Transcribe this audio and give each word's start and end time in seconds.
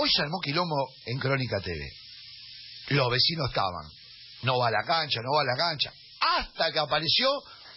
Hoy 0.00 0.08
se 0.10 0.22
armó 0.22 0.38
quilombo 0.40 0.76
en 1.06 1.18
Crónica 1.18 1.60
TV. 1.60 1.80
Los 2.90 3.10
vecinos 3.10 3.48
estaban. 3.48 3.86
No 4.42 4.58
va 4.58 4.68
a 4.68 4.70
la 4.70 4.84
cancha, 4.84 5.20
no 5.22 5.32
va 5.32 5.42
a 5.42 5.44
la 5.44 5.56
cancha. 5.56 5.92
Hasta 6.20 6.72
que 6.72 6.78
apareció 6.78 7.28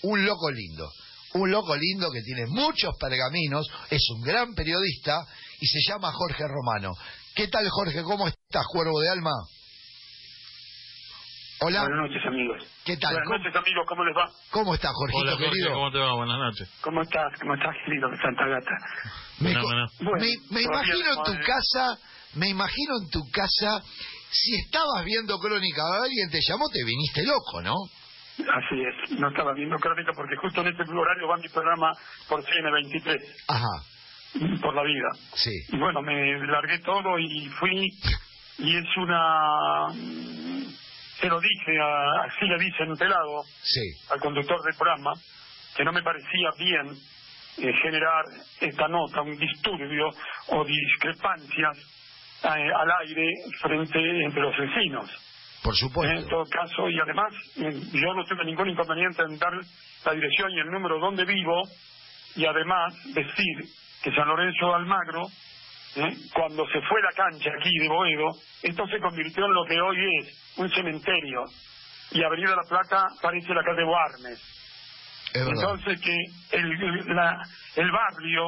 un 0.03 0.23
loco 0.23 0.51
lindo. 0.51 0.91
Un 1.33 1.49
loco 1.49 1.75
lindo 1.75 2.11
que 2.11 2.21
tiene 2.21 2.45
muchos 2.45 2.95
pergaminos, 2.99 3.67
es 3.89 4.07
un 4.11 4.21
gran 4.21 4.53
periodista 4.53 5.25
y 5.59 5.65
se 5.65 5.79
llama 5.87 6.11
Jorge 6.11 6.43
Romano. 6.47 6.93
¿Qué 7.33 7.47
tal, 7.47 7.67
Jorge? 7.69 8.03
¿Cómo 8.03 8.27
estás, 8.27 8.65
cuervo 8.67 8.99
de 8.99 9.09
alma? 9.09 9.31
Hola. 11.63 11.81
Buenas 11.81 12.09
noches, 12.09 12.25
amigos. 12.25 12.57
¿Qué 12.85 12.97
tal? 12.97 13.13
Buenas 13.13 13.27
¿Cómo, 13.27 13.37
noches, 13.37 13.55
amigos. 13.55 13.85
¿Cómo 13.87 14.03
les 14.05 14.17
va? 14.17 14.29
cómo 14.49 14.73
estás, 14.73 14.91
Jorgito, 14.95 15.19
Hola 15.21 15.31
Jorge, 15.33 15.45
querido? 15.49 15.73
¿cómo 15.73 15.91
te 15.91 15.99
va? 15.99 16.13
Buenas 16.15 16.37
noches. 16.39 16.69
¿Cómo 16.81 17.01
estás? 17.03 17.39
¿Cómo 17.39 17.53
estás, 17.53 17.75
querido 17.85 18.09
de 18.09 18.17
Santa 18.17 18.45
Gata? 18.47 18.71
Me, 19.39 19.53
Buenas, 19.53 19.61
co- 19.61 19.67
buenas. 19.69 19.91
Bueno, 20.01 20.25
me, 20.49 20.61
imagino 20.63 21.09
en 21.13 21.23
tu 21.23 21.31
eh. 21.33 21.43
casa, 21.45 21.97
me 22.33 22.49
imagino 22.49 22.93
en 23.03 23.09
tu 23.11 23.21
casa, 23.31 23.81
si 24.31 24.55
estabas 24.55 25.05
viendo 25.05 25.37
Crónica, 25.37 25.83
alguien 26.01 26.29
te 26.31 26.39
llamó, 26.41 26.65
te 26.69 26.83
viniste 26.83 27.21
loco, 27.25 27.61
¿no? 27.61 27.75
Así 28.41 28.81
es. 28.81 29.19
No 29.19 29.29
estaba 29.29 29.53
viendo 29.53 29.75
crónica 29.77 30.13
porque 30.15 30.35
justo 30.37 30.61
en 30.61 30.67
este 30.69 30.81
horario 30.81 31.27
va 31.27 31.37
mi 31.37 31.47
programa 31.49 31.91
por 32.27 32.41
CN23, 32.43 33.19
Ajá, 33.49 34.59
por 34.63 34.73
la 34.73 34.81
vida. 34.81 35.09
sí. 35.35 35.51
Y 35.69 35.77
bueno, 35.77 36.01
me 36.01 36.39
largué 36.47 36.79
todo 36.79 37.19
y 37.19 37.47
fui. 37.59 37.87
Y 38.57 38.77
es 38.77 38.97
una. 38.97 39.87
Se 41.21 41.27
lo 41.27 41.39
dije, 41.39 41.79
a- 41.79 42.23
así 42.25 42.45
le 42.45 42.57
dicen 42.57 42.97
pelado 42.97 43.43
Sí, 43.61 43.81
al 44.09 44.19
conductor 44.19 44.61
del 44.63 44.75
programa, 44.75 45.13
que 45.77 45.85
no 45.85 45.91
me 45.93 46.01
parecía 46.01 46.49
bien 46.57 46.89
eh, 47.57 47.73
generar 47.83 48.25
esta 48.59 48.87
nota, 48.87 49.21
un 49.21 49.37
disturbio 49.37 50.09
o 50.47 50.65
discrepancias 50.65 51.77
eh, 52.43 52.47
al 52.73 52.91
aire 53.01 53.27
frente 53.61 53.99
entre 54.25 54.41
los 54.41 54.57
vecinos. 54.57 55.09
por 55.63 55.73
En 55.73 55.79
supuesto. 55.79 56.27
todo 56.29 56.45
caso, 56.49 56.89
y 56.89 56.99
además, 56.99 57.31
eh, 57.57 57.81
yo 57.93 58.13
no 58.15 58.25
tuve 58.25 58.43
ningún 58.45 58.69
inconveniente 58.69 59.21
en 59.21 59.37
dar 59.37 59.53
la 60.05 60.13
dirección 60.13 60.49
y 60.51 60.59
el 60.59 60.71
número 60.71 60.97
donde 60.99 61.23
vivo, 61.25 61.61
y 62.35 62.45
además 62.45 62.93
decir 63.13 63.57
que 64.01 64.11
San 64.15 64.27
Lorenzo 64.27 64.73
Almagro, 64.73 65.27
eh, 65.95 66.17
cuando 66.33 66.65
se 66.67 66.81
fue 66.81 67.01
la 67.01 67.11
cancha 67.13 67.49
aquí 67.59 67.77
de 67.77 67.87
Boedo, 67.89 68.31
esto 68.63 68.87
se 68.87 68.99
convirtió 68.99 69.45
en 69.45 69.53
lo 69.53 69.65
que 69.65 69.79
hoy 69.81 69.97
es 70.21 70.53
un 70.57 70.69
cementerio, 70.71 71.45
y 72.11 72.23
Avenida 72.23 72.55
La 72.55 72.63
Plata 72.67 73.07
parece 73.21 73.53
la 73.53 73.63
calle 73.63 73.83
Guarnes. 73.83 74.39
Es 75.33 75.45
verdad. 75.45 75.53
Entonces 75.63 76.01
que 76.01 76.15
el, 76.57 76.71
el- 76.83 77.15
la- 77.15 77.41
el 77.77 77.91
barrio, 77.91 78.45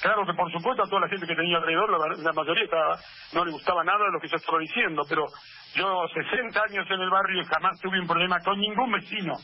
claro 0.00 0.24
que 0.26 0.32
por 0.34 0.50
supuesto 0.50 0.82
a 0.82 0.88
toda 0.88 1.02
la 1.02 1.08
gente 1.08 1.26
que 1.26 1.34
tenía 1.34 1.58
alrededor, 1.58 1.90
la, 1.90 2.16
la 2.22 2.32
mayoría 2.32 2.64
estaba- 2.64 2.98
no 3.32 3.44
le 3.44 3.52
gustaba 3.52 3.84
nada 3.84 4.04
de 4.06 4.12
lo 4.12 4.20
que 4.20 4.28
yo 4.28 4.36
estaba 4.36 4.58
diciendo, 4.58 5.02
pero 5.08 5.26
yo 5.74 6.06
60 6.08 6.62
años 6.62 6.86
en 6.90 7.00
el 7.02 7.10
barrio 7.10 7.42
y 7.42 7.44
jamás 7.44 7.78
tuve 7.80 8.00
un 8.00 8.06
problema 8.06 8.40
con 8.40 8.58
ningún 8.58 8.92
vecino, 8.92 9.36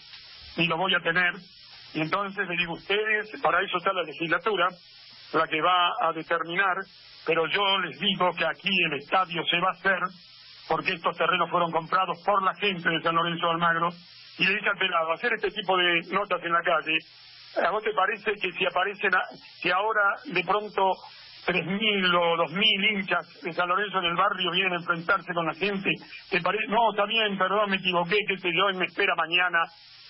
ni 0.56 0.66
lo 0.66 0.76
voy 0.78 0.94
a 0.94 1.00
tener. 1.00 1.34
Y 1.94 2.00
entonces 2.00 2.48
le 2.48 2.56
digo 2.56 2.72
a 2.72 2.76
ustedes, 2.78 3.28
para 3.42 3.60
eso 3.60 3.76
está 3.76 3.92
la 3.92 4.02
legislatura, 4.04 4.68
la 5.32 5.46
que 5.46 5.60
va 5.60 5.90
a 6.00 6.12
determinar, 6.12 6.76
pero 7.26 7.46
yo 7.46 7.78
les 7.78 7.98
digo 7.98 8.32
que 8.34 8.44
aquí 8.46 8.70
el 8.86 8.94
estadio 9.00 9.42
se 9.46 9.58
va 9.60 9.68
a 9.70 9.72
hacer 9.72 9.98
porque 10.68 10.92
estos 10.92 11.16
terrenos 11.16 11.50
fueron 11.50 11.70
comprados 11.72 12.18
por 12.24 12.42
la 12.42 12.54
gente 12.54 12.88
de 12.88 13.02
San 13.02 13.14
Lorenzo 13.16 13.46
de 13.46 13.52
Almagro, 13.52 13.90
y 14.38 14.46
le 14.46 14.54
dice 14.54 14.68
al 14.68 14.78
pelado, 14.78 15.12
hacer 15.12 15.32
este 15.34 15.50
tipo 15.50 15.76
de 15.76 16.00
notas 16.12 16.42
en 16.42 16.52
la 16.52 16.62
calle, 16.62 16.96
¿a 17.66 17.70
vos 17.70 17.82
te 17.82 17.92
parece 17.92 18.32
que 18.40 18.52
si 18.52 18.64
aparecen, 18.64 19.14
a- 19.14 19.26
si 19.60 19.70
ahora 19.70 20.02
de 20.24 20.42
pronto 20.44 20.92
3.000 21.46 22.14
o 22.14 22.36
2.000 22.36 22.90
hinchas 22.92 23.26
de 23.42 23.52
San 23.52 23.68
Lorenzo 23.68 23.98
en 23.98 24.04
el 24.06 24.16
barrio 24.16 24.50
vienen 24.52 24.72
a 24.74 24.76
enfrentarse 24.76 25.32
con 25.34 25.46
la 25.46 25.54
gente, 25.54 25.90
te 26.30 26.40
parece, 26.40 26.66
no, 26.68 26.90
está 26.92 27.04
bien, 27.06 27.36
perdón, 27.38 27.70
me 27.70 27.76
equivoqué, 27.76 28.16
qué 28.28 28.36
sé 28.38 28.50
yo, 28.54 28.70
y 28.70 28.74
me 28.76 28.86
espera 28.86 29.14
mañana, 29.16 29.58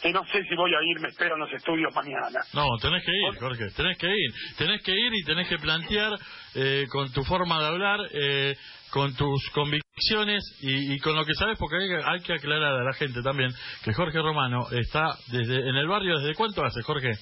que 0.03 0.13
no 0.13 0.25
sé 0.27 0.43
si 0.49 0.55
voy 0.57 0.73
a 0.75 0.79
ir, 0.83 1.01
me 1.01 1.09
esperan 1.09 1.39
los 1.39 1.53
estudios 1.53 1.95
mañana. 1.95 2.41
No, 2.55 2.67
tenés 2.81 3.05
que 3.05 3.13
ir, 3.13 3.39
Jorge, 3.39 3.71
tenés 3.77 3.97
que 3.99 4.09
ir. 4.09 4.31
Tenés 4.59 4.83
que 4.83 4.93
ir 4.93 5.13
y 5.15 5.23
tenés 5.25 5.49
que 5.49 5.59
plantear 5.59 6.13
eh, 6.57 6.87
con 6.91 7.11
tu 7.13 7.23
forma 7.25 7.61
de 7.61 7.67
hablar, 7.67 8.01
eh, 8.13 8.57
con 8.91 9.15
tus 9.15 9.49
convicciones 9.55 10.43
y, 10.61 10.95
y 10.95 10.99
con 10.99 11.15
lo 11.15 11.25
que 11.25 11.35
sabes, 11.35 11.57
porque 11.59 11.77
hay, 11.77 11.89
que- 11.89 12.11
hay 12.11 12.21
que 12.21 12.33
aclarar 12.35 12.75
a 12.81 12.85
la 12.85 12.93
gente 12.95 13.23
también 13.23 13.51
que 13.85 13.95
Jorge 13.95 14.19
Romano 14.21 14.67
está 14.73 15.07
desde 15.29 15.57
en 15.69 15.77
el 15.77 15.87
barrio, 15.87 16.19
¿desde 16.19 16.35
cuánto 16.35 16.65
hace, 16.65 16.83
Jorge? 16.83 17.13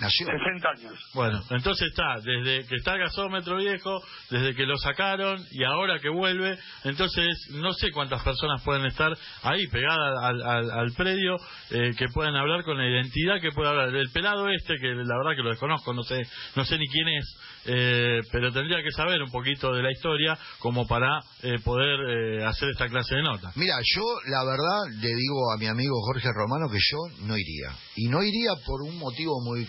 Nació. 0.00 0.26
60 0.26 0.68
años. 0.68 1.10
Bueno, 1.14 1.42
entonces 1.50 1.88
está, 1.88 2.20
desde 2.22 2.66
que 2.68 2.76
está 2.76 2.94
el 2.94 3.00
gasómetro 3.00 3.56
viejo, 3.56 4.00
desde 4.30 4.54
que 4.54 4.64
lo 4.64 4.76
sacaron 4.76 5.44
y 5.50 5.64
ahora 5.64 5.98
que 5.98 6.08
vuelve, 6.08 6.58
entonces 6.84 7.26
no 7.52 7.72
sé 7.72 7.90
cuántas 7.90 8.22
personas 8.22 8.62
pueden 8.62 8.86
estar 8.86 9.12
ahí 9.42 9.66
pegadas 9.68 10.22
al, 10.22 10.42
al, 10.42 10.70
al 10.70 10.92
predio, 10.92 11.36
eh, 11.70 11.92
que 11.96 12.06
puedan 12.14 12.36
hablar 12.36 12.62
con 12.64 12.78
la 12.78 12.88
identidad 12.88 13.40
que 13.40 13.50
puede 13.50 13.70
hablar. 13.70 13.94
El 13.94 14.10
pelado 14.10 14.48
este, 14.48 14.74
que 14.80 14.88
la 14.88 15.16
verdad 15.18 15.36
que 15.36 15.42
lo 15.42 15.50
desconozco, 15.50 15.92
no 15.92 16.02
sé, 16.02 16.22
no 16.54 16.64
sé 16.64 16.78
ni 16.78 16.86
quién 16.88 17.08
es, 17.08 17.36
eh, 17.64 18.20
pero 18.32 18.52
tendría 18.52 18.82
que 18.82 18.90
saber 18.92 19.22
un 19.22 19.30
poquito 19.30 19.72
de 19.72 19.82
la 19.82 19.90
historia 19.90 20.38
como 20.58 20.86
para 20.86 21.20
eh, 21.42 21.58
poder 21.64 21.98
eh, 22.00 22.44
hacer 22.44 22.70
esta 22.70 22.88
clase 22.88 23.16
de 23.16 23.22
nota. 23.22 23.52
Mira, 23.56 23.74
yo 23.94 24.04
la 24.30 24.44
verdad 24.44 25.00
le 25.00 25.08
digo 25.08 25.52
a 25.52 25.58
mi 25.58 25.66
amigo 25.66 25.94
Jorge 26.06 26.28
Romano 26.34 26.68
que 26.70 26.78
yo 26.78 27.26
no 27.26 27.36
iría. 27.36 27.72
Y 27.96 28.08
no 28.08 28.22
iría 28.22 28.52
por 28.64 28.82
un 28.82 28.98
motivo 28.98 29.40
muy 29.42 29.66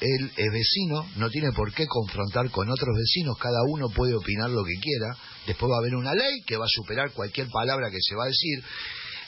Él 0.00 0.32
es 0.36 0.52
vecino, 0.52 1.06
no 1.16 1.30
tiene 1.30 1.52
por 1.52 1.72
qué 1.72 1.86
confrontar 1.86 2.50
con 2.50 2.70
otros 2.70 2.96
vecinos, 2.96 3.38
cada 3.38 3.62
uno 3.68 3.88
puede 3.88 4.14
opinar 4.14 4.50
lo 4.50 4.64
que 4.64 4.80
quiera. 4.80 5.16
Después 5.46 5.70
va 5.70 5.76
a 5.76 5.78
haber 5.80 5.94
una 5.94 6.14
ley 6.14 6.42
que 6.46 6.56
va 6.56 6.64
a 6.64 6.68
superar 6.68 7.12
cualquier 7.12 7.48
palabra 7.48 7.90
que 7.90 7.98
se 8.00 8.14
va 8.14 8.24
a 8.24 8.28
decir. 8.28 8.62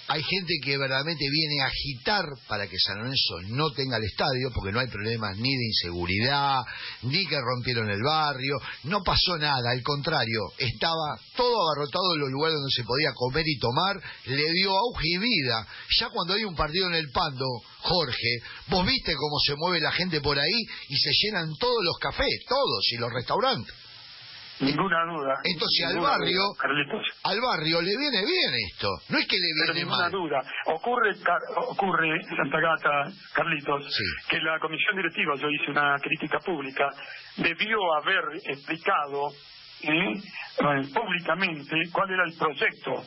Hay 0.08 0.22
gente 0.22 0.54
que 0.62 0.76
verdaderamente 0.76 1.24
viene 1.30 1.62
a 1.62 1.66
agitar 1.66 2.24
para 2.48 2.66
que 2.66 2.78
San 2.78 2.98
Lorenzo 2.98 3.40
no 3.48 3.70
tenga 3.70 3.96
el 3.96 4.04
estadio, 4.04 4.50
porque 4.54 4.72
no 4.72 4.80
hay 4.80 4.88
problemas 4.88 5.36
ni 5.36 5.50
de 5.50 5.66
inseguridad, 5.66 6.60
ni 7.02 7.24
que 7.26 7.40
rompieron 7.40 7.88
el 7.88 8.02
barrio, 8.02 8.56
no 8.84 9.00
pasó 9.02 9.38
nada, 9.38 9.70
al 9.70 9.82
contrario, 9.82 10.40
estaba 10.58 11.18
todo 11.36 11.54
abarrotado 11.62 12.14
en 12.14 12.20
los 12.20 12.30
lugares 12.30 12.56
donde 12.56 12.74
se 12.74 12.84
podía 12.84 13.12
comer 13.14 13.44
y 13.46 13.58
tomar, 13.58 13.96
le 14.26 14.52
dio 14.52 14.76
auge 14.76 15.08
y 15.08 15.18
vida. 15.18 15.66
Ya 15.98 16.08
cuando 16.10 16.34
hay 16.34 16.44
un 16.44 16.56
partido 16.56 16.88
en 16.88 16.94
el 16.94 17.10
Pando, 17.10 17.46
Jorge, 17.80 18.40
vos 18.68 18.86
viste 18.86 19.14
cómo 19.14 19.38
se 19.46 19.54
mueve 19.56 19.80
la 19.80 19.92
gente 19.92 20.20
por 20.20 20.38
ahí 20.38 20.62
y 20.88 20.96
se 20.96 21.10
llenan 21.22 21.54
todos 21.58 21.84
los 21.84 21.98
cafés, 21.98 22.44
todos, 22.48 22.84
y 22.92 22.96
los 22.96 23.12
restaurantes. 23.12 23.81
Ninguna 24.60 25.04
duda. 25.06 25.34
Entonces, 25.44 25.84
al 25.86 25.94
Ninguna 25.94 26.10
barrio- 26.12 26.38
duda, 26.38 26.58
Carlitos. 26.60 27.06
Al 27.24 27.40
barrio 27.40 27.80
le 27.82 27.96
viene 27.96 28.20
bien 28.24 28.54
esto, 28.70 28.88
no 29.08 29.18
es 29.18 29.26
que 29.26 29.36
le 29.36 29.48
Pero 29.58 29.72
viene 29.74 29.80
ninguna 29.86 30.02
mal. 30.04 30.12
duda. 30.12 30.42
Ocurre, 30.66 31.14
ocurre, 31.68 32.24
Santa 32.36 32.60
Gata, 32.60 33.12
Carlitos, 33.34 33.84
Sí. 33.86 34.04
que 34.28 34.38
la 34.38 34.58
comisión 34.60 34.96
directiva, 34.96 35.34
yo 35.36 35.48
hice 35.50 35.70
una 35.70 35.96
crítica 35.98 36.38
pública, 36.40 36.88
debió 37.36 37.78
haber 38.00 38.24
explicado. 38.46 39.30
Eh, 39.84 40.14
públicamente 40.94 41.74
cuál 41.92 42.10
era 42.10 42.24
el 42.24 42.34
proyecto. 42.34 43.02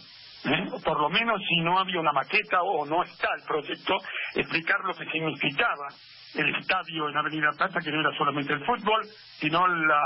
¿Eh? 0.45 0.69
Por 0.83 1.00
lo 1.00 1.09
menos 1.09 1.41
si 1.47 1.57
no 1.61 1.79
había 1.79 2.00
una 2.00 2.13
maqueta 2.13 2.61
o 2.63 2.85
no 2.85 3.03
está 3.03 3.29
el 3.35 3.44
proyecto, 3.44 3.95
explicar 4.35 4.79
lo 4.85 4.94
que 4.95 5.06
significaba 5.11 5.88
el 6.35 6.53
estadio 6.56 7.07
en 7.07 7.16
Avenida 7.16 7.50
Plata, 7.57 7.79
que 7.79 7.91
no 7.91 8.01
era 8.01 8.11
solamente 8.17 8.51
el 8.53 8.66
fútbol, 8.66 9.07
sino 9.39 9.66
la, 9.67 10.01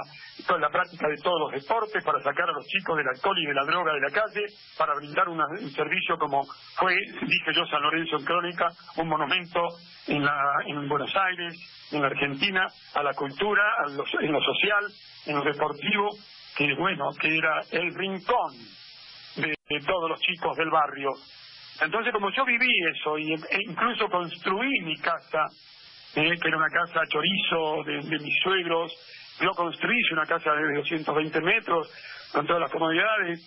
toda 0.45 0.59
la 0.59 0.69
práctica 0.69 1.07
de 1.07 1.17
todos 1.23 1.39
los 1.41 1.51
deportes, 1.61 2.03
para 2.03 2.21
sacar 2.21 2.47
a 2.49 2.53
los 2.53 2.67
chicos 2.67 2.97
del 2.97 3.07
alcohol 3.07 3.35
y 3.39 3.47
de 3.47 3.53
la 3.55 3.63
droga 3.65 3.93
de 3.93 3.99
la 4.01 4.11
calle, 4.11 4.45
para 4.77 4.93
brindar 4.93 5.27
una- 5.27 5.47
un 5.59 5.71
servicio 5.71 6.17
como 6.19 6.45
fue, 6.77 6.93
dije 7.21 7.51
yo, 7.55 7.65
San 7.65 7.81
Lorenzo 7.81 8.17
en 8.17 8.25
Crónica, 8.25 8.69
un 8.97 9.07
monumento 9.07 9.59
en, 10.07 10.23
la, 10.23 10.39
en 10.67 10.87
Buenos 10.87 11.15
Aires, 11.15 11.57
en 11.91 12.01
la 12.01 12.07
Argentina, 12.07 12.67
a 12.93 13.01
la 13.01 13.15
cultura, 13.15 13.63
a 13.83 13.87
lo- 13.87 14.05
en 14.21 14.31
lo 14.31 14.41
social, 14.43 14.85
en 15.25 15.35
lo 15.35 15.43
deportivo, 15.43 16.11
que 16.55 16.75
bueno, 16.75 17.09
que 17.19 17.35
era 17.35 17.63
el 17.71 17.95
rincón 17.95 18.53
de, 19.41 19.79
todos 19.85 20.09
los 20.09 20.19
chicos 20.21 20.57
del 20.57 20.69
barrio. 20.69 21.11
Entonces, 21.81 22.11
como 22.11 22.29
yo 22.31 22.43
viví 22.45 22.71
eso 22.93 23.17
y 23.17 23.33
e 23.33 23.61
incluso 23.67 24.09
construí 24.09 24.81
mi 24.81 24.97
casa, 24.97 25.45
eh, 26.15 26.37
que 26.41 26.47
era 26.47 26.57
una 26.57 26.69
casa 26.69 27.07
chorizo 27.07 27.83
de, 27.85 28.01
de 28.01 28.19
mis 28.19 28.37
suegros, 28.43 28.91
yo 29.41 29.51
construí 29.51 30.01
una 30.11 30.25
casa 30.25 30.53
de 30.53 30.75
220 30.75 31.41
metros 31.41 31.89
con 32.31 32.45
todas 32.45 32.61
las 32.61 32.71
comodidades, 32.71 33.39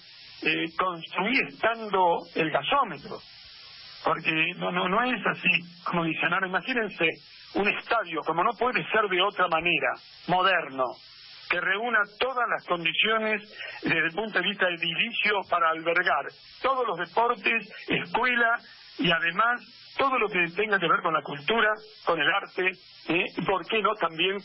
eh, 0.43 0.67
construí 0.77 1.39
estando 1.49 2.19
el 2.35 2.51
gasómetro, 2.51 3.19
porque 4.05 4.55
no, 4.57 4.73
no, 4.73 4.89
no 4.89 5.03
es 5.03 5.25
así, 5.27 5.83
como 5.85 6.05
dicen 6.05 6.33
ahora, 6.33 6.49
imagínense 6.49 7.07
un 7.55 7.69
estadio, 7.69 8.23
como 8.23 8.43
no 8.43 8.53
puede 8.59 8.83
ser 8.91 9.07
de 9.09 9.21
otra 9.21 9.47
manera, 9.49 9.93
moderno, 10.29 10.87
que 11.53 11.61
reúna 11.61 11.99
todas 12.19 12.49
las 12.49 12.65
condiciones 12.65 13.43
desde 13.83 14.07
el 14.07 14.15
punto 14.15 14.39
de 14.41 14.49
vista 14.49 14.67
edilicio 14.71 15.43
para 15.51 15.69
albergar 15.69 16.25
todos 16.63 16.87
los 16.87 16.99
deportes, 16.99 17.71
escuela 17.89 18.59
y 18.99 19.11
además 19.11 19.61
todo 19.99 20.19
lo 20.19 20.31
que 20.31 20.47
tenga 20.57 20.79
que 20.79 20.89
ver 20.89 21.03
con 21.03 21.13
la 21.13 21.21
cultura, 21.21 21.69
con 22.07 22.19
el 22.19 22.27
arte, 22.27 22.71
¿eh? 23.09 23.25
y 23.37 23.43
por 23.43 23.67
qué 23.67 23.83
no 23.83 23.95
también 23.97 24.39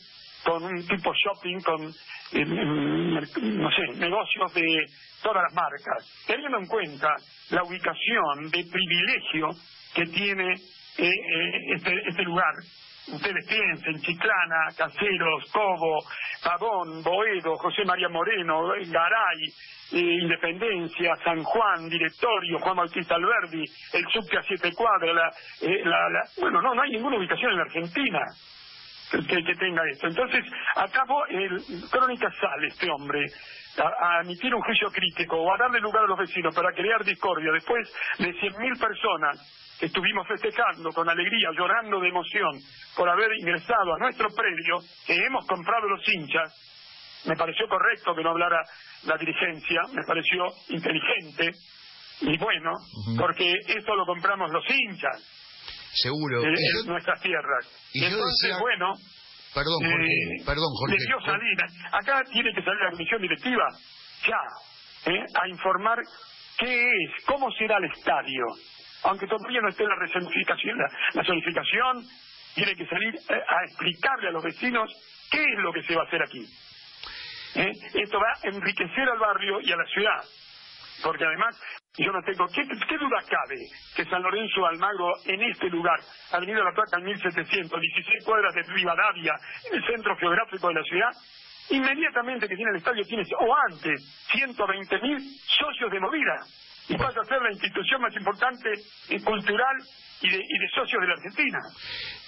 con 0.44 0.62
un 0.66 0.86
tipo 0.86 1.14
shopping, 1.14 1.62
con, 1.62 1.82
no 1.82 3.72
sé, 3.72 3.88
negocios 3.96 4.54
de 4.54 4.86
todas 5.24 5.44
las 5.44 5.54
marcas, 5.54 6.26
teniendo 6.28 6.58
en 6.58 6.68
cuenta 6.68 7.16
la 7.52 7.64
ubicación 7.64 8.50
de 8.52 8.66
privilegio 8.70 9.50
que 9.96 10.06
tiene 10.08 10.56
eh, 10.98 11.08
eh, 11.08 11.74
este, 11.74 12.10
este 12.10 12.24
lugar. 12.24 12.54
Ustedes 13.10 13.46
piensen, 13.48 14.02
Chiclana, 14.02 14.68
Caseros, 14.78 15.50
Cobo, 15.52 16.00
Pavón, 16.44 17.02
Boedo, 17.04 17.56
José 17.58 17.86
María 17.86 18.10
Moreno, 18.10 18.68
Garay, 18.68 19.48
eh, 19.94 20.20
Independencia, 20.22 21.16
San 21.24 21.42
Juan, 21.44 21.88
Directorio, 21.90 22.60
Juan 22.60 22.76
Bautista 22.76 23.16
Alberdi, 23.16 23.64
el 23.94 24.06
subte 24.10 24.38
a 24.38 24.44
siete 24.44 24.74
cuadras, 24.74 25.16
la, 25.16 26.24
bueno, 26.40 26.62
no, 26.62 26.76
no 26.76 26.82
hay 26.82 26.92
ninguna 26.92 27.18
ubicación 27.18 27.52
en 27.52 27.58
la 27.58 27.64
Argentina 27.64 28.20
que, 29.12 29.56
tenga 29.56 29.82
esto. 29.90 30.08
Entonces, 30.08 30.46
acabo, 30.76 31.26
el 31.28 31.64
Crónica 31.90 32.30
sale 32.40 32.68
este 32.68 32.90
hombre 32.90 33.26
a, 33.78 34.22
emitir 34.22 34.54
un 34.54 34.62
juicio 34.62 34.90
crítico 34.90 35.38
o 35.38 35.54
a 35.54 35.58
darle 35.58 35.80
lugar 35.80 36.04
a 36.04 36.08
los 36.08 36.20
vecinos 36.20 36.54
para 36.54 36.72
crear 36.74 37.04
discordia 37.04 37.52
después 37.52 37.88
de 38.20 38.34
100.000 38.34 38.80
personas 38.80 39.76
que 39.80 39.86
estuvimos 39.86 40.28
festejando 40.28 40.92
con 40.92 41.08
alegría, 41.08 41.50
llorando 41.56 42.00
de 42.00 42.10
emoción 42.10 42.60
por 42.96 43.08
haber 43.08 43.32
ingresado 43.38 43.94
a 43.94 44.00
nuestro 44.00 44.28
predio 44.30 44.80
que 45.06 45.16
hemos 45.16 45.46
comprado 45.46 45.88
los 45.88 46.02
hinchas, 46.08 46.68
me 47.26 47.36
pareció 47.36 47.68
correcto 47.68 48.16
que 48.16 48.24
no 48.24 48.32
hablara 48.32 48.64
la 49.04 49.18
dirigencia, 49.18 49.82
me 49.94 50.04
pareció 50.04 50.46
inteligente 50.70 51.52
y 52.22 52.38
bueno, 52.38 52.72
porque 53.18 53.54
esto 53.68 53.96
lo 53.96 54.06
compramos 54.06 54.50
los 54.52 54.64
hinchas. 54.70 55.37
Seguro. 56.02 56.44
En, 56.44 56.54
nuestras 56.86 57.22
tierras. 57.22 57.66
Y 57.94 58.06
Entonces, 58.06 58.56
bueno, 58.60 58.94
Perdón, 59.58 59.80
Jorge. 59.82 60.06
Eh, 60.06 60.44
perdón, 60.46 60.72
Jorge. 60.78 60.96
Debió 61.00 61.22
salir. 61.22 61.58
Acá 61.92 62.24
tiene 62.32 62.54
que 62.54 62.62
salir 62.62 62.80
la 62.80 62.92
comisión 62.92 63.22
directiva 63.22 63.68
ya 64.28 65.12
¿eh? 65.12 65.26
a 65.42 65.48
informar 65.48 65.98
qué 66.60 66.86
es, 66.86 67.26
cómo 67.26 67.52
será 67.52 67.78
el 67.78 67.86
estadio. 67.86 68.46
Aunque 69.04 69.26
todavía 69.26 69.62
no 69.62 69.70
esté 69.70 69.84
la 69.86 69.96
resonificación, 69.96 70.78
la, 71.14 71.24
zonificación, 71.24 72.04
tiene 72.54 72.76
que 72.76 72.86
salir 72.86 73.16
eh, 73.16 73.44
a 73.48 73.66
explicarle 73.66 74.28
a 74.28 74.32
los 74.32 74.44
vecinos 74.44 74.92
qué 75.32 75.42
es 75.42 75.60
lo 75.60 75.74
que 75.74 75.84
se 75.84 75.96
va 75.96 76.04
a 76.04 76.06
hacer 76.06 76.22
aquí. 76.22 76.46
Esto 77.56 78.20
va 78.20 78.34
a 78.34 78.48
enriquecer 78.50 79.10
al 79.10 79.18
barrio 79.18 79.60
y 79.62 79.72
a 79.72 79.78
la 79.78 79.86
ciudad. 79.86 80.24
Porque 81.02 81.26
además 81.26 81.60
yo 81.98 82.12
no 82.12 82.22
tengo, 82.22 82.48
¿qué, 82.48 82.64
duda 82.64 83.24
cabe 83.28 83.58
que 83.96 84.06
San 84.06 84.22
Lorenzo 84.22 84.66
Almagro 84.66 85.14
en 85.26 85.42
este 85.42 85.68
lugar, 85.70 86.00
Avenida 86.32 86.64
La 86.64 86.72
Plata 86.72 86.98
en 87.00 87.06
1700, 87.06 87.82
16 87.82 88.24
cuadras 88.24 88.54
de 88.54 88.62
Rivadavia, 88.64 89.34
en 89.66 89.78
el 89.78 89.86
centro 89.86 90.16
geográfico 90.18 90.68
de 90.68 90.74
la 90.76 90.84
ciudad, 90.84 91.12
inmediatamente 91.72 92.48
que 92.48 92.56
tiene 92.56 92.72
el 92.72 92.78
estadio 92.78 93.04
tiene, 93.04 93.24
o 93.40 93.56
antes, 93.72 94.28
120 94.32 95.02
mil 95.02 95.18
socios 95.58 95.92
de 95.92 96.00
movida. 96.00 96.38
Y 96.90 96.96
pasa 96.96 97.20
a 97.20 97.26
ser 97.26 97.42
la 97.42 97.52
institución 97.52 98.02
más 98.02 98.16
importante 98.16 98.70
y 99.10 99.20
cultural 99.20 99.76
y 100.22 100.30
de, 100.30 100.38
y 100.38 100.60
de 100.60 100.70
socios 100.74 101.02
de 101.02 101.08
la 101.08 101.14
Argentina. 101.16 101.60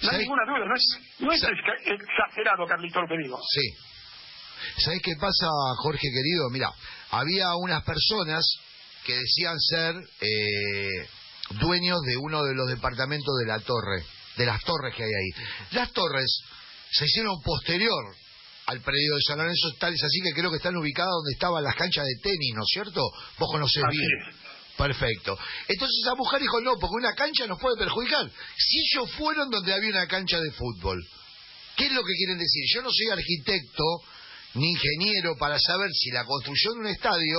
No 0.02 0.10
hay 0.10 0.18
ninguna 0.18 0.44
duda, 0.44 0.66
no 0.66 0.74
es, 0.74 1.16
no 1.20 1.32
es 1.32 1.42
exagerado, 1.86 2.66
Carlito, 2.66 3.00
lo 3.00 3.08
que 3.08 3.16
digo. 3.16 3.38
Sí. 3.54 3.70
¿Sabes 4.84 5.00
qué 5.02 5.12
pasa, 5.18 5.46
Jorge 5.78 6.08
querido? 6.12 6.50
Mira, 6.50 6.68
había 7.10 7.54
unas 7.56 7.82
personas 7.84 8.44
que 9.04 9.16
decían 9.16 9.58
ser 9.60 9.94
eh, 10.20 11.06
dueños 11.60 12.00
de 12.02 12.16
uno 12.16 12.44
de 12.44 12.54
los 12.54 12.68
departamentos 12.68 13.34
de 13.38 13.46
la 13.46 13.58
torre, 13.60 14.04
de 14.36 14.46
las 14.46 14.62
torres 14.62 14.94
que 14.94 15.04
hay 15.04 15.10
ahí. 15.10 15.44
Las 15.72 15.92
torres 15.92 16.26
se 16.90 17.04
hicieron 17.04 17.40
posterior 17.42 18.14
al 18.66 18.80
predio 18.82 19.16
de 19.16 19.22
San 19.22 19.38
Lorenzo, 19.38 19.72
tales 19.78 20.02
así 20.02 20.20
que 20.22 20.32
creo 20.32 20.50
que 20.50 20.58
están 20.58 20.76
ubicadas 20.76 21.10
donde 21.10 21.32
estaban 21.32 21.64
las 21.64 21.74
canchas 21.74 22.04
de 22.06 22.14
tenis, 22.22 22.54
¿no 22.54 22.62
es 22.62 22.68
cierto? 22.72 23.02
Vos 23.38 23.50
conocés 23.50 23.82
bien. 23.90 24.40
Perfecto. 24.76 25.36
Entonces 25.68 25.98
esa 26.02 26.14
mujer 26.14 26.40
dijo, 26.40 26.60
no, 26.60 26.78
porque 26.78 26.94
una 26.96 27.14
cancha 27.14 27.46
nos 27.46 27.58
puede 27.60 27.76
perjudicar. 27.76 28.30
Si 28.56 28.78
ellos 28.78 29.10
fueron 29.12 29.50
donde 29.50 29.74
había 29.74 29.90
una 29.90 30.06
cancha 30.06 30.40
de 30.40 30.50
fútbol, 30.52 31.04
¿qué 31.76 31.86
es 31.86 31.92
lo 31.92 32.02
que 32.02 32.14
quieren 32.14 32.38
decir? 32.38 32.62
Yo 32.72 32.82
no 32.82 32.88
soy 32.90 33.08
arquitecto 33.08 33.84
ni 34.54 34.70
ingeniero 34.70 35.36
para 35.36 35.58
saber 35.58 35.90
si 35.92 36.10
la 36.10 36.24
construcción 36.24 36.74
de 36.74 36.80
un 36.80 36.86
estadio 36.86 37.36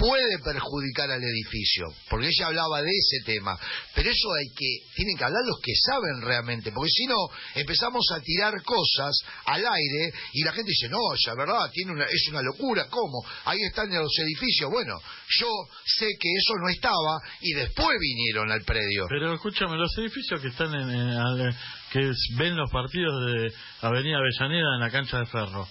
puede 0.00 0.38
perjudicar 0.42 1.10
al 1.10 1.22
edificio, 1.22 1.84
porque 2.08 2.28
ella 2.28 2.46
hablaba 2.46 2.80
de 2.80 2.88
ese 2.88 3.22
tema, 3.26 3.52
pero 3.94 4.08
eso 4.08 4.32
hay 4.32 4.48
que, 4.56 4.94
tienen 4.96 5.16
que 5.16 5.24
hablar 5.24 5.42
los 5.44 5.60
que 5.60 5.74
saben 5.76 6.22
realmente, 6.22 6.72
porque 6.72 6.90
si 6.90 7.04
no, 7.06 7.28
empezamos 7.54 8.06
a 8.16 8.20
tirar 8.20 8.54
cosas 8.64 9.14
al 9.44 9.60
aire 9.60 10.12
y 10.32 10.42
la 10.42 10.52
gente 10.52 10.70
dice, 10.70 10.88
no, 10.88 10.98
ya 11.22 11.34
verdad, 11.34 11.70
tiene 11.70 11.92
una, 11.92 12.06
es 12.06 12.28
una 12.30 12.40
locura, 12.40 12.88
¿cómo? 12.88 13.22
Ahí 13.44 13.58
están 13.60 13.92
los 13.92 14.18
edificios, 14.18 14.70
bueno, 14.70 14.94
yo 15.38 15.48
sé 15.84 16.06
que 16.18 16.28
eso 16.32 16.54
no 16.62 16.70
estaba 16.70 17.20
y 17.42 17.52
después 17.52 17.98
vinieron 18.00 18.50
al 18.50 18.62
predio. 18.62 19.04
Pero 19.10 19.34
escúchame, 19.34 19.76
los 19.76 19.92
edificios 19.98 20.40
que 20.40 20.48
están 20.48 20.74
en, 20.74 21.54
que 21.92 22.10
ven 22.38 22.56
los 22.56 22.70
partidos 22.70 23.12
de 23.26 23.52
Avenida 23.82 24.16
Avellaneda 24.16 24.74
en 24.76 24.80
la 24.80 24.90
cancha 24.90 25.18
de 25.18 25.26
Ferro, 25.26 25.68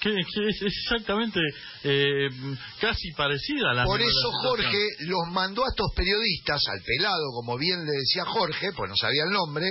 que, 0.00 0.10
es 0.10 0.62
exactamente 0.62 1.40
eh, 1.84 2.28
casi 2.80 3.12
parecida 3.12 3.70
a 3.70 3.74
la 3.74 3.84
Por 3.84 4.00
eso 4.00 4.32
Jorge 4.42 4.86
los 5.00 5.28
mandó 5.30 5.64
a 5.64 5.68
estos 5.68 5.92
periodistas, 5.94 6.62
al 6.68 6.80
pelado, 6.82 7.30
como 7.34 7.56
bien 7.56 7.84
le 7.84 7.92
decía 7.92 8.24
Jorge, 8.24 8.72
pues 8.76 8.88
no 8.88 8.96
sabía 8.96 9.24
el 9.24 9.30
nombre, 9.30 9.66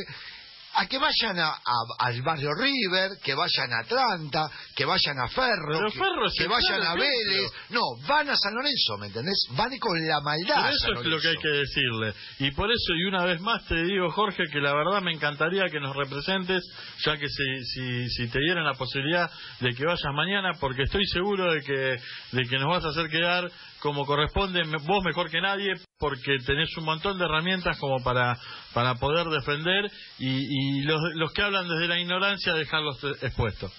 a 0.77 0.85
que 0.85 1.00
vayan 1.00 1.39
a, 1.39 1.57
al 2.00 2.21
barrio 2.21 2.51
River, 2.53 3.18
que 3.24 3.33
vayan 3.33 3.74
a 3.74 3.79
Atlanta, 3.79 4.47
que 4.75 4.85
vayan 4.85 5.19
a 5.19 5.27
Ferro, 5.27 5.91
que, 6.38 6.47
vayan 6.47 6.83
a 6.83 6.94
Vélez. 6.94 7.51
No, 7.71 7.81
van 8.07 8.29
a 8.29 8.35
San 8.35 8.53
Lorenzo, 8.53 8.97
¿me 9.00 9.07
entendés? 9.07 9.47
Van 9.51 9.75
con 9.79 9.97
la 10.07 10.21
maldad. 10.21 10.69
eso 10.69 10.94
es 10.94 11.06
lo 11.06 11.19
que 11.19 11.29
hay 11.29 11.38
que 11.38 11.50
decirle. 11.50 12.13
Y 12.39 12.51
por 12.51 12.71
eso, 12.71 12.94
y 12.94 13.06
una 13.06 13.25
vez 13.25 13.41
más 13.41 13.65
te 13.65 13.83
digo, 13.83 14.12
Jorge, 14.12 14.44
que 14.51 14.59
la 14.59 14.74
verdad 14.75 15.01
me 15.01 15.12
encantaría 15.12 15.65
que 15.71 15.79
nos 15.79 15.95
representes, 15.95 16.63
ya 17.03 17.18
que 17.18 17.27
si, 17.27 17.65
si, 17.65 18.09
si 18.12 18.27
te 18.27 18.39
dieran 18.39 18.63
la 18.63 18.75
posibilidad 18.75 19.31
de 19.59 19.73
que 19.73 19.83
vayas 19.83 20.13
mañana, 20.13 20.51
porque 20.59 20.83
estoy 20.83 21.06
seguro 21.07 21.51
de 21.53 21.62
que, 21.62 22.00
de 22.33 22.44
que 22.47 22.57
nos 22.59 22.68
vas 22.68 22.85
a 22.85 22.89
hacer 22.89 23.09
quedar 23.09 23.50
como 23.87 24.05
corresponde, 24.05 24.63
vos 24.85 25.01
mejor 25.05 25.31
que 25.31 25.39
nadie, 25.39 25.73
porque 25.97 26.39
tenés 26.45 26.75
un 26.75 26.83
montón 26.83 27.17
de 27.17 27.23
herramientas 27.23 27.79
como 27.79 28.03
para, 28.03 28.35
para 28.73 28.95
poder 28.95 29.27
defender 29.27 29.89
y, 30.19 30.81
los, 30.83 30.99
los 31.15 31.31
que 31.31 31.41
hablan 31.41 31.69
desde 31.69 31.87
la 31.87 31.97
ignorancia 31.97 32.53
dejarlos 32.53 33.01
expuestos. 33.23 33.71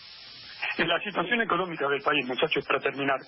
La 0.79 0.99
situación 1.05 1.43
económica 1.43 1.87
del 1.89 2.01
país, 2.01 2.25
muchachos, 2.27 2.65
para 2.67 2.81
terminar, 2.81 3.19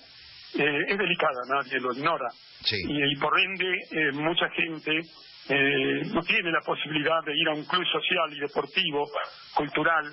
eh, 0.57 0.85
es 0.87 0.97
delicada, 0.97 1.41
nadie 1.47 1.79
lo 1.79 1.93
ignora. 1.93 2.25
Y, 2.65 3.15
por 3.17 3.39
ende, 3.39 3.71
eh, 3.91 4.11
mucha 4.13 4.49
gente 4.49 5.01
eh, 5.49 6.01
no 6.05 6.23
tiene 6.23 6.51
la 6.51 6.61
posibilidad 6.65 7.23
de 7.23 7.37
ir 7.37 7.47
a 7.47 7.53
un 7.53 7.65
club 7.65 7.85
social 7.85 8.33
y 8.35 8.39
deportivo, 8.39 9.07
cultural, 9.53 10.05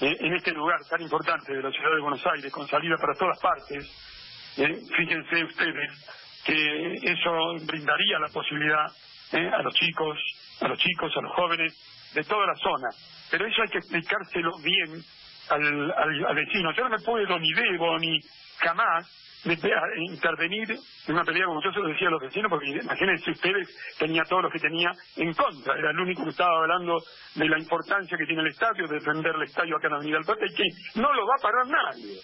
en 0.00 0.34
este 0.34 0.52
lugar 0.52 0.78
tan 0.88 1.02
importante 1.02 1.52
de 1.52 1.62
la 1.62 1.70
ciudad 1.72 1.94
de 1.96 2.00
Buenos 2.00 2.24
Aires, 2.26 2.52
con 2.52 2.68
salida 2.68 2.96
para 2.96 3.14
todas 3.14 3.38
partes 3.40 4.12
¿eh? 4.56 4.80
Fíjense 4.96 5.44
ustedes 5.44 6.06
que 6.44 6.94
eso 7.02 7.54
brindaría 7.66 8.18
la 8.18 8.28
posibilidad 8.28 8.86
¿eh? 9.32 9.48
a 9.48 9.62
los 9.62 9.74
chicos, 9.74 10.18
a 10.60 10.68
los 10.68 10.78
chicos, 10.78 11.12
a 11.16 11.20
los 11.20 11.32
jóvenes 11.34 12.10
de 12.14 12.24
toda 12.24 12.46
la 12.46 12.54
zona. 12.56 12.88
Pero 13.30 13.46
eso 13.46 13.62
hay 13.62 13.68
que 13.68 13.78
explicárselo 13.78 14.50
bien 14.62 15.02
al, 15.50 15.92
al, 15.92 16.34
vecino. 16.34 16.72
Yo 16.74 16.84
no 16.84 16.90
me 16.90 17.04
puedo 17.04 17.38
ni 17.38 17.52
debo 17.52 17.98
ni 17.98 18.20
jamás 18.58 19.22
intervenir 19.44 20.70
en 20.70 21.14
una 21.14 21.24
pelea 21.24 21.46
como 21.46 21.60
yo 21.62 21.72
se 21.72 21.80
lo 21.80 21.88
decía 21.88 22.06
a 22.06 22.12
los 22.12 22.20
vecinos, 22.20 22.48
porque 22.48 22.68
imagínense 22.68 23.30
ustedes, 23.30 23.68
tenía 23.98 24.22
todo 24.22 24.42
lo 24.42 24.50
que 24.50 24.60
tenía 24.60 24.92
en 25.16 25.34
contra, 25.34 25.76
era 25.76 25.90
el 25.90 25.98
único 25.98 26.22
que 26.22 26.30
estaba 26.30 26.60
hablando 26.60 26.98
de 27.34 27.48
la 27.48 27.58
importancia 27.58 28.16
que 28.16 28.26
tiene 28.26 28.42
el 28.42 28.48
estadio, 28.48 28.86
de 28.86 29.00
defender 29.00 29.34
el 29.34 29.42
estadio 29.42 29.76
acá 29.76 29.88
en 29.88 29.92
la 29.92 29.96
Avenida 29.98 30.20
Plata, 30.24 30.46
y 30.46 30.54
que 30.54 31.00
no 31.00 31.12
lo 31.12 31.26
va 31.26 31.34
a 31.38 31.42
parar 31.42 31.66
nadie. 31.66 32.20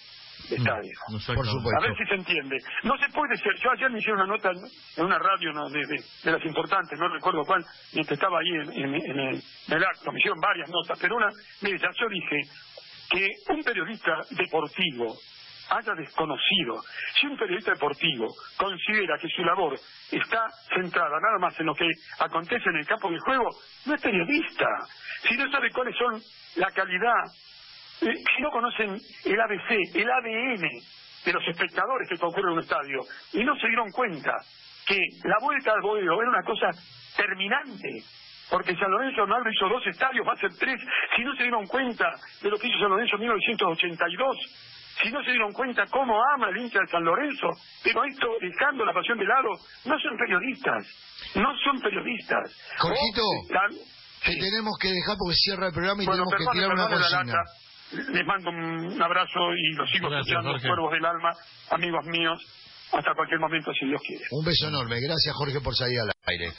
Mm, 0.51 0.67
a 0.67 1.81
ver 1.81 1.97
si 1.97 2.05
se 2.07 2.15
entiende. 2.15 2.57
No 2.83 2.97
se 2.97 3.09
puede 3.11 3.37
ser. 3.37 3.55
Yo 3.63 3.71
ayer 3.71 3.91
me 3.91 3.99
hicieron 3.99 4.21
una 4.23 4.37
nota 4.37 4.51
en 4.51 5.05
una 5.05 5.19
radio 5.19 5.53
de, 5.69 6.03
las 6.25 6.45
importantes, 6.45 6.99
no 6.99 7.09
recuerdo 7.09 7.45
cuál, 7.45 7.65
mientras 7.93 8.17
estaba 8.19 8.39
ahí 8.41 8.49
en, 8.81 8.95
el, 8.95 9.85
acto. 9.85 10.11
Me 10.13 10.19
hicieron 10.19 10.41
varias 10.41 10.71
notas, 10.71 10.99
pero 11.01 11.17
una 11.17 11.31
mire, 11.61 11.79
yo 11.79 12.09
dije 12.09 12.41
que 13.11 13.29
un 13.53 13.63
periodista 13.63 14.21
deportivo 14.31 15.17
haya 15.71 15.95
desconocido. 15.95 16.81
Si 17.21 17.27
un 17.27 17.37
periodista 17.37 17.73
deportivo 17.73 18.29
considera 18.57 19.19
que 19.19 19.29
su 19.29 19.43
labor 19.45 19.79
está 20.11 20.49
centrada 20.75 21.21
nada 21.21 21.39
más 21.39 21.59
en 21.61 21.67
lo 21.67 21.75
que 21.75 21.89
acontece 22.21 22.71
en 22.71 22.77
el 22.77 22.87
campo 22.87 23.11
de 23.11 23.19
juego, 23.19 23.51
no 23.85 23.95
es 23.95 24.01
periodista. 24.01 24.67
Si 25.29 25.37
no 25.37 25.51
sabe 25.51 25.71
cuáles 25.71 25.95
son 25.97 26.23
la 26.57 26.71
calidad 26.71 27.25
eh, 28.01 28.15
si 28.37 28.43
no 28.43 28.51
conocen 28.51 28.99
el 29.25 29.41
ABC, 29.41 29.95
el 29.95 30.11
ADN 30.11 30.69
de 31.25 31.33
los 31.33 31.47
espectadores 31.49 32.09
que 32.09 32.19
concurren 32.19 32.53
en 32.53 32.59
un 32.59 32.65
estadio, 32.65 33.01
y 33.33 33.45
no 33.45 33.55
se 33.57 33.67
dieron 33.67 33.91
cuenta 33.91 34.33
que 34.87 34.99
la 35.25 35.37
vuelta 35.41 35.73
al 35.73 35.83
boedo 35.83 36.21
era 36.21 36.31
una 36.31 36.43
cosa 36.43 36.71
terminante, 37.17 38.03
porque 38.51 38.75
San 38.77 38.91
Lorenzo 38.91 39.23
Almagro 39.23 39.51
hizo 39.51 39.69
dos 39.69 39.87
estadios, 39.87 40.27
va 40.27 40.33
a 40.33 40.37
ser 40.37 40.51
tres. 40.59 40.81
Si 41.15 41.23
no 41.23 41.35
se 41.37 41.43
dieron 41.43 41.67
cuenta 41.67 42.15
de 42.41 42.49
lo 42.49 42.59
que 42.59 42.69
hizo 42.69 42.79
San 42.79 42.91
Lorenzo 42.91 43.17
en 43.17 43.21
1982, 43.21 44.37
si 45.03 45.11
no 45.11 45.23
se 45.23 45.31
dieron 45.31 45.53
cuenta 45.53 45.85
cómo 45.91 46.19
ama 46.35 46.49
el 46.49 46.57
hincha 46.57 46.81
de 46.81 46.87
San 46.89 47.05
Lorenzo, 47.05 47.49
pero 47.85 48.05
esto, 48.05 48.27
dejando 48.41 48.85
la 48.85 48.93
pasión 48.93 49.19
de 49.19 49.27
lado, 49.27 49.51
no 49.85 49.99
son 50.01 50.17
periodistas, 50.17 50.87
no 51.35 51.53
son 51.59 51.81
periodistas. 51.81 52.51
Jorgito, 52.79 53.23
te 54.25 54.33
sí. 54.33 54.41
tenemos 54.41 54.75
que 54.81 54.89
dejar 54.89 55.17
porque 55.19 55.37
cierra 55.37 55.67
el 55.69 55.73
programa 55.73 56.03
y 56.03 56.07
Bueno, 56.07 56.25
tenemos 56.25 56.35
que 56.35 56.59
perdone, 56.59 56.59
tirar 56.59 56.73
una 56.75 56.89
consigna. 56.89 57.43
Les 58.13 58.27
mando 58.27 58.51
un 58.51 59.01
abrazo 59.03 59.55
y 59.57 59.73
los 59.75 59.91
sigo 59.91 60.09
Gracias, 60.11 60.29
escuchando, 60.29 60.51
Jorge. 60.53 60.69
cuervos 60.69 60.93
del 60.93 61.05
alma, 61.07 61.33
amigos 61.71 62.05
míos, 62.07 62.39
hasta 62.93 63.15
cualquier 63.15 63.41
momento 63.41 63.73
si 63.73 63.87
Dios 63.87 64.01
quiere. 64.07 64.25
Un 64.31 64.45
beso 64.45 64.69
enorme. 64.69 65.01
Gracias, 65.01 65.35
Jorge, 65.35 65.61
por 65.61 65.75
salir 65.75 65.99
al 66.01 66.11
aire. 66.27 66.53